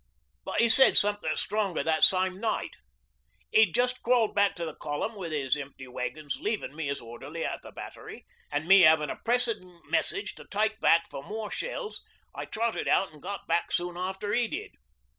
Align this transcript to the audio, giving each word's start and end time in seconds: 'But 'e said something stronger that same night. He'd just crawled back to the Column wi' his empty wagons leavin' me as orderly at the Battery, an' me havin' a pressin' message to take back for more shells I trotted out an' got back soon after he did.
'But 0.45 0.59
'e 0.61 0.67
said 0.69 0.97
something 0.97 1.35
stronger 1.35 1.83
that 1.83 2.03
same 2.03 2.39
night. 2.39 2.71
He'd 3.51 3.75
just 3.75 4.01
crawled 4.01 4.33
back 4.33 4.55
to 4.55 4.65
the 4.65 4.73
Column 4.73 5.13
wi' 5.13 5.29
his 5.29 5.55
empty 5.55 5.87
wagons 5.87 6.39
leavin' 6.39 6.75
me 6.75 6.89
as 6.89 6.99
orderly 6.99 7.45
at 7.45 7.61
the 7.61 7.71
Battery, 7.71 8.25
an' 8.51 8.67
me 8.67 8.79
havin' 8.81 9.11
a 9.11 9.17
pressin' 9.17 9.79
message 9.91 10.33
to 10.33 10.47
take 10.47 10.79
back 10.79 11.07
for 11.11 11.21
more 11.21 11.51
shells 11.51 12.01
I 12.33 12.45
trotted 12.45 12.87
out 12.87 13.13
an' 13.13 13.19
got 13.19 13.45
back 13.45 13.71
soon 13.71 13.95
after 13.95 14.33
he 14.33 14.47
did. 14.47 14.71